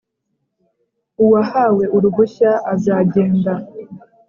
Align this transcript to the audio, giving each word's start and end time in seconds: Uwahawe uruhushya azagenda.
Uwahawe 1.23 1.83
uruhushya 1.95 2.51
azagenda. 2.73 3.53